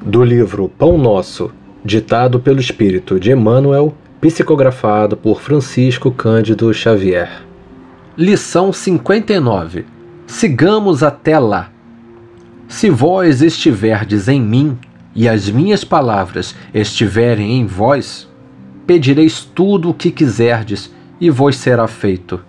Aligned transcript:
Do 0.00 0.22
livro 0.22 0.68
Pão 0.68 0.96
Nosso, 0.96 1.50
ditado 1.84 2.38
pelo 2.38 2.60
espírito 2.60 3.18
de 3.18 3.32
Emmanuel, 3.32 3.94
psicografado 4.20 5.16
por 5.16 5.40
Francisco 5.40 6.12
Cândido 6.12 6.72
Xavier. 6.72 7.42
Lição 8.16 8.72
59. 8.72 9.84
Sigamos 10.26 11.02
até 11.02 11.38
lá. 11.38 11.70
Se 12.68 12.88
vós 12.88 13.42
estiverdes 13.42 14.28
em 14.28 14.40
mim 14.40 14.78
e 15.14 15.28
as 15.28 15.50
minhas 15.50 15.82
palavras 15.82 16.54
estiverem 16.72 17.58
em 17.58 17.66
vós, 17.66 18.28
pedireis 18.86 19.44
tudo 19.44 19.90
o 19.90 19.94
que 19.94 20.12
quiserdes 20.12 20.94
e 21.20 21.28
vos 21.28 21.56
será 21.56 21.88
feito. 21.88 22.40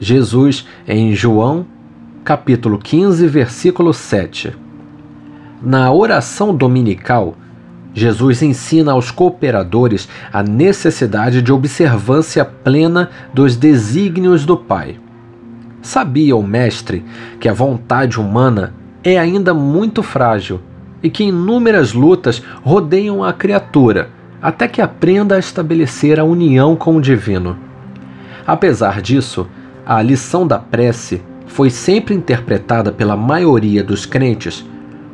Jesus 0.00 0.66
em 0.86 1.14
João, 1.14 1.64
capítulo 2.24 2.76
15, 2.76 3.26
versículo 3.28 3.94
7. 3.94 4.65
Na 5.66 5.90
oração 5.90 6.54
dominical, 6.54 7.34
Jesus 7.92 8.40
ensina 8.40 8.92
aos 8.92 9.10
cooperadores 9.10 10.08
a 10.32 10.40
necessidade 10.40 11.42
de 11.42 11.52
observância 11.52 12.44
plena 12.44 13.10
dos 13.34 13.56
desígnios 13.56 14.46
do 14.46 14.56
Pai. 14.56 15.00
Sabia 15.82 16.36
o 16.36 16.42
Mestre 16.44 17.04
que 17.40 17.48
a 17.48 17.52
vontade 17.52 18.20
humana 18.20 18.74
é 19.02 19.18
ainda 19.18 19.52
muito 19.52 20.04
frágil 20.04 20.60
e 21.02 21.10
que 21.10 21.24
inúmeras 21.24 21.92
lutas 21.92 22.40
rodeiam 22.62 23.24
a 23.24 23.32
criatura 23.32 24.10
até 24.40 24.68
que 24.68 24.80
aprenda 24.80 25.34
a 25.34 25.40
estabelecer 25.40 26.20
a 26.20 26.24
união 26.24 26.76
com 26.76 26.94
o 26.94 27.00
divino. 27.00 27.58
Apesar 28.46 29.02
disso, 29.02 29.48
a 29.84 30.00
lição 30.00 30.46
da 30.46 30.60
prece 30.60 31.20
foi 31.44 31.70
sempre 31.70 32.14
interpretada 32.14 32.92
pela 32.92 33.16
maioria 33.16 33.82
dos 33.82 34.06
crentes 34.06 34.64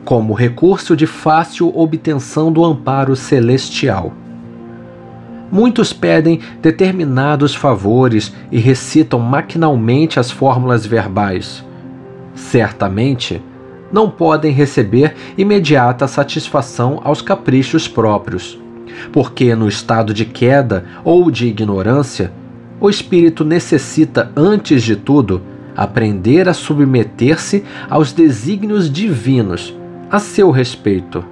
como 0.05 0.35
recurso 0.35 0.97
de 0.97 1.07
fácil 1.07 1.73
obtenção 1.77 2.53
do 2.53 2.65
amparo 2.65 3.15
celestial. 3.15 4.13
Muitos 5.51 5.93
pedem 5.93 6.41
determinados 6.61 7.55
favores 7.55 8.35
e 8.51 8.59
recitam 8.59 9.21
maquinalmente 9.21 10.19
as 10.19 10.31
fórmulas 10.31 10.87
verbais. 10.87 11.65
Certamente, 12.35 13.43
não 13.93 14.09
podem 14.09 14.51
receber 14.51 15.15
imediata 15.37 16.09
satisfação 16.09 17.01
aos 17.05 17.21
caprichos 17.21 17.87
próprios, 17.87 18.59
porque 19.13 19.55
no 19.55 19.69
estado 19.69 20.15
de 20.15 20.25
queda 20.25 20.87
ou 21.05 21.31
de 21.31 21.47
ignorância, 21.47 22.33
o 22.81 22.89
espírito 22.89 23.45
necessita, 23.45 24.33
antes 24.35 24.83
de 24.83 24.97
tudo, 24.97 25.43
aprender 25.77 26.49
a 26.49 26.55
submeter-se 26.55 27.63
aos 27.89 28.13
desígnios 28.13 28.91
divinos 28.91 29.77
a 30.13 30.19
seu 30.19 30.51
respeito. 30.51 31.25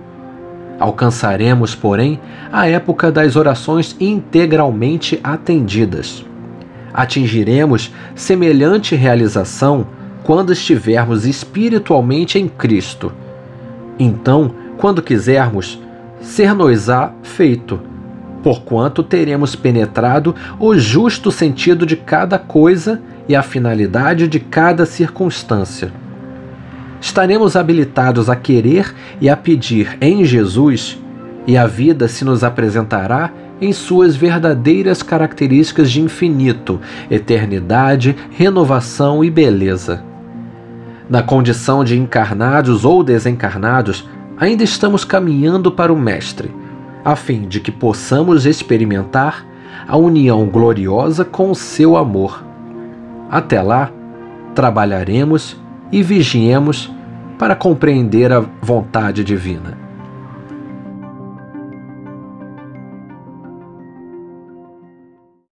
Alcançaremos, 0.78 1.74
porém, 1.74 2.18
a 2.50 2.66
época 2.66 3.12
das 3.12 3.36
orações 3.36 3.94
integralmente 4.00 5.20
atendidas. 5.22 6.24
Atingiremos 6.90 7.92
semelhante 8.14 8.96
realização 8.96 9.86
quando 10.24 10.54
estivermos 10.54 11.26
espiritualmente 11.26 12.38
em 12.38 12.48
Cristo. 12.48 13.12
Então, 13.98 14.54
quando 14.78 15.02
quisermos, 15.02 15.78
ser-nos-á 16.22 17.12
feito, 17.22 17.78
porquanto 18.42 19.02
teremos 19.02 19.54
penetrado 19.54 20.34
o 20.58 20.74
justo 20.74 21.30
sentido 21.30 21.84
de 21.84 21.96
cada 21.96 22.38
coisa 22.38 22.98
e 23.28 23.36
a 23.36 23.42
finalidade 23.42 24.26
de 24.26 24.40
cada 24.40 24.86
circunstância 24.86 25.92
estaremos 27.00 27.56
habilitados 27.56 28.28
a 28.28 28.36
querer 28.36 28.94
e 29.20 29.28
a 29.28 29.36
pedir 29.36 29.96
em 30.00 30.24
Jesus, 30.24 30.98
e 31.46 31.56
a 31.56 31.66
vida 31.66 32.06
se 32.06 32.24
nos 32.24 32.44
apresentará 32.44 33.32
em 33.60 33.72
suas 33.72 34.16
verdadeiras 34.16 35.02
características 35.02 35.90
de 35.90 36.00
infinito, 36.00 36.80
eternidade, 37.10 38.16
renovação 38.30 39.22
e 39.24 39.30
beleza. 39.30 40.02
Na 41.08 41.22
condição 41.22 41.82
de 41.82 41.98
encarnados 41.98 42.84
ou 42.84 43.02
desencarnados, 43.02 44.08
ainda 44.38 44.62
estamos 44.62 45.04
caminhando 45.04 45.70
para 45.72 45.92
o 45.92 45.98
Mestre, 45.98 46.50
a 47.04 47.16
fim 47.16 47.48
de 47.48 47.60
que 47.60 47.72
possamos 47.72 48.46
experimentar 48.46 49.44
a 49.88 49.96
união 49.96 50.46
gloriosa 50.46 51.24
com 51.24 51.50
o 51.50 51.54
seu 51.54 51.96
amor. 51.96 52.44
Até 53.30 53.60
lá, 53.60 53.90
trabalharemos 54.54 55.56
e 55.92 56.02
vigiemos 56.02 56.90
para 57.38 57.56
compreender 57.56 58.32
a 58.32 58.40
vontade 58.40 59.24
divina. 59.24 59.89